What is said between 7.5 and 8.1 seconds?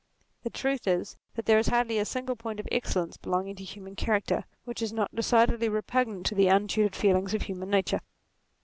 nature.